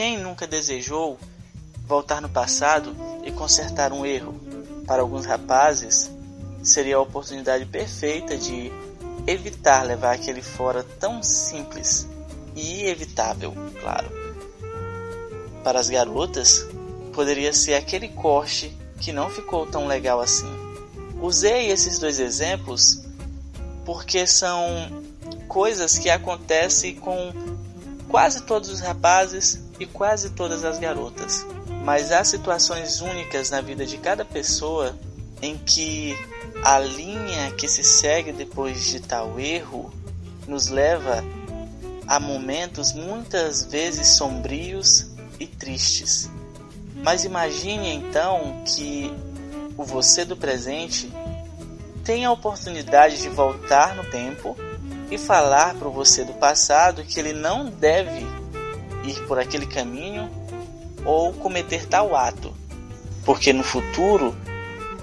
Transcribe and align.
Quem 0.00 0.16
nunca 0.16 0.46
desejou 0.46 1.18
voltar 1.86 2.22
no 2.22 2.28
passado 2.30 2.96
e 3.22 3.30
consertar 3.30 3.92
um 3.92 4.06
erro? 4.06 4.34
Para 4.86 5.02
alguns 5.02 5.26
rapazes, 5.26 6.10
seria 6.62 6.96
a 6.96 7.00
oportunidade 7.02 7.66
perfeita 7.66 8.34
de 8.34 8.72
evitar 9.26 9.82
levar 9.82 10.14
aquele 10.14 10.40
fora 10.40 10.82
tão 10.82 11.22
simples 11.22 12.08
e 12.56 12.84
evitável, 12.84 13.52
claro. 13.78 14.10
Para 15.62 15.78
as 15.78 15.90
garotas, 15.90 16.66
poderia 17.12 17.52
ser 17.52 17.74
aquele 17.74 18.08
corte 18.08 18.74
que 19.02 19.12
não 19.12 19.28
ficou 19.28 19.66
tão 19.66 19.86
legal 19.86 20.18
assim. 20.18 20.48
Usei 21.20 21.70
esses 21.70 21.98
dois 21.98 22.18
exemplos 22.18 23.02
porque 23.84 24.26
são 24.26 24.66
coisas 25.46 25.98
que 25.98 26.08
acontecem 26.08 26.94
com 26.94 27.34
quase 28.08 28.44
todos 28.44 28.70
os 28.70 28.80
rapazes 28.80 29.68
e 29.80 29.86
quase 29.86 30.30
todas 30.30 30.64
as 30.64 30.78
garotas. 30.78 31.46
Mas 31.82 32.12
há 32.12 32.22
situações 32.22 33.00
únicas 33.00 33.50
na 33.50 33.62
vida 33.62 33.86
de 33.86 33.96
cada 33.96 34.24
pessoa 34.24 34.96
em 35.40 35.56
que 35.56 36.14
a 36.62 36.78
linha 36.78 37.50
que 37.52 37.66
se 37.66 37.82
segue 37.82 38.30
depois 38.30 38.84
de 38.84 39.00
tal 39.00 39.40
erro 39.40 39.90
nos 40.46 40.68
leva 40.68 41.24
a 42.06 42.20
momentos 42.20 42.92
muitas 42.92 43.64
vezes 43.64 44.08
sombrios 44.08 45.06
e 45.38 45.46
tristes. 45.46 46.30
Mas 47.02 47.24
imagine 47.24 47.88
então 47.88 48.62
que 48.66 49.10
o 49.76 49.84
você 49.84 50.24
do 50.24 50.36
presente 50.36 51.10
tem 52.04 52.26
a 52.26 52.32
oportunidade 52.32 53.22
de 53.22 53.28
voltar 53.30 53.94
no 53.94 54.04
tempo 54.04 54.54
e 55.10 55.16
falar 55.16 55.74
para 55.74 55.88
o 55.88 55.92
você 55.92 56.24
do 56.24 56.34
passado 56.34 57.04
que 57.04 57.18
ele 57.18 57.32
não 57.32 57.70
deve 57.70 58.26
ir 59.04 59.26
por 59.26 59.38
aquele 59.38 59.66
caminho 59.66 60.30
ou 61.04 61.32
cometer 61.32 61.86
tal 61.86 62.14
ato, 62.14 62.54
porque 63.24 63.52
no 63.52 63.62
futuro 63.62 64.36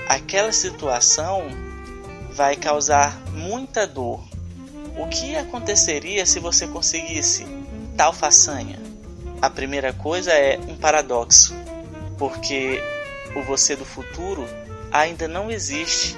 aquela 0.08 0.52
situação 0.52 1.48
vai 2.32 2.56
causar 2.56 3.20
muita 3.34 3.88
dor. 3.88 4.22
O 4.98 5.08
que 5.08 5.36
aconteceria 5.36 6.26
se 6.26 6.40
você 6.40 6.68
conseguisse 6.68 7.46
tal 7.96 8.14
façanha? 8.14 8.80
A 9.42 9.50
primeira 9.50 9.94
coisa 9.94 10.32
é 10.32 10.60
um 10.68 10.76
paradoxo, 10.76 11.54
porque 12.18 12.82
o 13.36 13.44
você 13.44 13.76
do 13.76 13.86
futuro 13.86 14.46
ainda 14.92 15.28
não 15.28 15.52
existe 15.52 16.16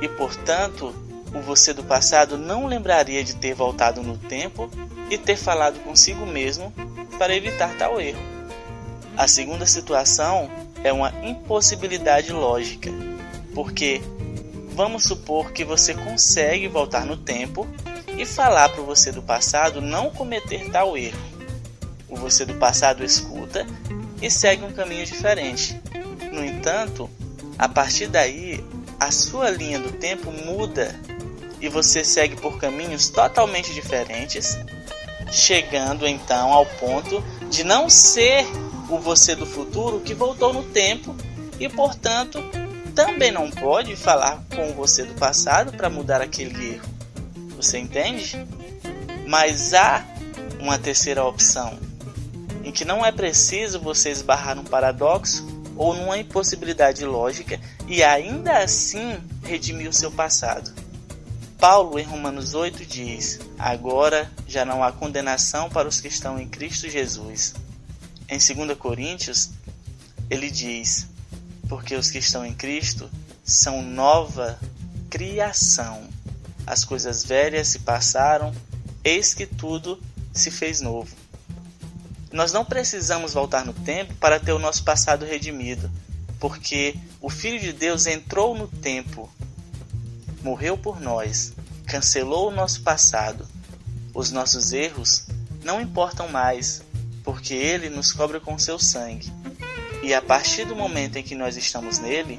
e, 0.00 0.08
portanto, 0.08 0.94
o 1.34 1.40
você 1.40 1.74
do 1.74 1.82
passado 1.82 2.38
não 2.38 2.66
lembraria 2.66 3.24
de 3.24 3.34
ter 3.34 3.54
voltado 3.54 4.02
no 4.02 4.16
tempo 4.16 4.70
e 5.10 5.18
ter 5.18 5.36
falado 5.36 5.80
consigo 5.80 6.24
mesmo 6.24 6.72
para 7.18 7.34
evitar 7.34 7.76
tal 7.76 8.00
erro. 8.00 8.22
A 9.16 9.26
segunda 9.26 9.66
situação 9.66 10.48
é 10.82 10.92
uma 10.92 11.12
impossibilidade 11.24 12.32
lógica, 12.32 12.90
porque 13.54 14.00
vamos 14.70 15.04
supor 15.04 15.52
que 15.52 15.64
você 15.64 15.94
consegue 15.94 16.68
voltar 16.68 17.04
no 17.04 17.16
tempo 17.16 17.66
e 18.16 18.24
falar 18.24 18.68
para 18.68 18.80
o 18.80 18.86
você 18.86 19.10
do 19.10 19.22
passado 19.22 19.80
não 19.80 20.10
cometer 20.10 20.70
tal 20.70 20.96
erro. 20.96 21.18
O 22.08 22.16
você 22.16 22.44
do 22.44 22.54
passado 22.54 23.04
escuta 23.04 23.66
e 24.22 24.30
segue 24.30 24.64
um 24.64 24.72
caminho 24.72 25.04
diferente. 25.04 25.80
No 26.32 26.44
entanto, 26.44 27.10
a 27.58 27.68
partir 27.68 28.06
daí, 28.06 28.64
a 28.98 29.10
sua 29.10 29.50
linha 29.50 29.78
do 29.78 29.92
tempo 29.92 30.30
muda 30.30 30.94
e 31.64 31.68
você 31.70 32.04
segue 32.04 32.36
por 32.36 32.58
caminhos 32.58 33.08
totalmente 33.08 33.72
diferentes, 33.72 34.58
chegando 35.32 36.06
então 36.06 36.52
ao 36.52 36.66
ponto 36.66 37.24
de 37.48 37.64
não 37.64 37.88
ser 37.88 38.44
o 38.90 38.98
você 38.98 39.34
do 39.34 39.46
futuro 39.46 40.00
que 40.00 40.12
voltou 40.12 40.52
no 40.52 40.62
tempo 40.62 41.16
e, 41.58 41.66
portanto, 41.66 42.38
também 42.94 43.32
não 43.32 43.50
pode 43.50 43.96
falar 43.96 44.44
com 44.54 44.74
você 44.74 45.04
do 45.04 45.14
passado 45.14 45.72
para 45.72 45.88
mudar 45.88 46.20
aquele 46.20 46.74
erro. 46.74 46.88
Você 47.56 47.78
entende? 47.78 48.46
Mas 49.26 49.72
há 49.72 50.04
uma 50.60 50.78
terceira 50.78 51.24
opção, 51.24 51.78
em 52.62 52.70
que 52.70 52.84
não 52.84 53.02
é 53.02 53.10
preciso 53.10 53.80
você 53.80 54.10
esbarrar 54.10 54.54
num 54.54 54.64
paradoxo 54.64 55.46
ou 55.78 55.94
numa 55.94 56.18
impossibilidade 56.18 57.06
lógica 57.06 57.58
e 57.88 58.02
ainda 58.02 58.58
assim 58.58 59.16
redimir 59.42 59.88
o 59.88 59.94
seu 59.94 60.10
passado. 60.10 60.83
Paulo, 61.66 61.98
em 61.98 62.02
Romanos 62.02 62.52
8, 62.52 62.84
diz: 62.84 63.40
Agora 63.58 64.30
já 64.46 64.66
não 64.66 64.84
há 64.84 64.92
condenação 64.92 65.70
para 65.70 65.88
os 65.88 65.98
que 65.98 66.08
estão 66.08 66.38
em 66.38 66.46
Cristo 66.46 66.90
Jesus. 66.90 67.54
Em 68.28 68.36
2 68.36 68.76
Coríntios, 68.76 69.48
ele 70.28 70.50
diz: 70.50 71.08
porque 71.66 71.96
os 71.96 72.10
que 72.10 72.18
estão 72.18 72.44
em 72.44 72.52
Cristo 72.52 73.10
são 73.42 73.80
nova 73.80 74.60
criação. 75.08 76.06
As 76.66 76.84
coisas 76.84 77.24
velhas 77.24 77.68
se 77.68 77.78
passaram, 77.78 78.54
eis 79.02 79.32
que 79.32 79.46
tudo 79.46 79.98
se 80.34 80.50
fez 80.50 80.82
novo. 80.82 81.16
Nós 82.30 82.52
não 82.52 82.66
precisamos 82.66 83.32
voltar 83.32 83.64
no 83.64 83.72
tempo 83.72 84.12
para 84.16 84.38
ter 84.38 84.52
o 84.52 84.58
nosso 84.58 84.84
passado 84.84 85.24
redimido, 85.24 85.90
porque 86.38 86.94
o 87.22 87.30
Filho 87.30 87.58
de 87.58 87.72
Deus 87.72 88.06
entrou 88.06 88.54
no 88.54 88.68
tempo, 88.68 89.30
morreu 90.44 90.76
por 90.76 91.00
nós, 91.00 91.54
cancelou 91.86 92.48
o 92.48 92.54
nosso 92.54 92.82
passado. 92.82 93.48
Os 94.12 94.30
nossos 94.30 94.74
erros 94.74 95.26
não 95.64 95.80
importam 95.80 96.28
mais, 96.28 96.82
porque 97.24 97.54
ele 97.54 97.88
nos 97.88 98.12
cobre 98.12 98.38
com 98.38 98.58
seu 98.58 98.78
sangue. 98.78 99.32
E 100.02 100.12
a 100.12 100.20
partir 100.20 100.66
do 100.66 100.76
momento 100.76 101.16
em 101.16 101.22
que 101.22 101.34
nós 101.34 101.56
estamos 101.56 101.98
nele, 101.98 102.38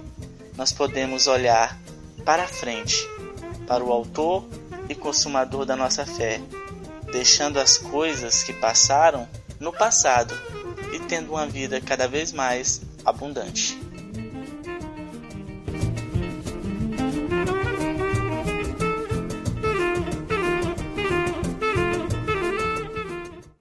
nós 0.55 0.71
podemos 0.71 1.25
olhar 1.25 1.77
para 2.23 2.47
frente, 2.47 2.95
para 3.66 3.83
o 3.83 3.91
Autor 3.91 4.47
e 4.87 4.93
Consumador 4.93 5.66
da 5.66 5.75
nossa 5.75 6.05
fé, 6.05 6.39
deixando 7.11 7.59
as 7.59 7.75
coisas 7.75 8.43
que 8.43 8.53
passaram 8.53 9.27
no 9.59 9.73
passado 9.73 10.37
e 10.93 10.99
tendo 10.99 11.31
uma 11.31 11.47
vida 11.47 11.81
cada 11.81 12.07
vez 12.07 12.31
mais 12.31 12.81
abundante. 13.03 13.79